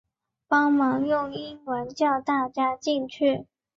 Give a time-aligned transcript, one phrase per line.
[0.47, 3.45] 帮忙用英文叫大家进去